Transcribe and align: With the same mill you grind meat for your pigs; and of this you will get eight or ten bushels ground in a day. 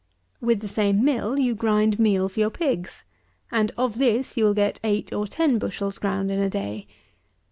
With 0.39 0.61
the 0.61 0.67
same 0.67 1.05
mill 1.05 1.37
you 1.39 1.53
grind 1.53 1.99
meat 1.99 2.27
for 2.31 2.39
your 2.39 2.49
pigs; 2.49 3.03
and 3.51 3.71
of 3.77 3.99
this 3.99 4.35
you 4.35 4.45
will 4.45 4.55
get 4.55 4.79
eight 4.83 5.13
or 5.13 5.27
ten 5.27 5.59
bushels 5.59 5.99
ground 5.99 6.31
in 6.31 6.39
a 6.39 6.49
day. 6.49 6.87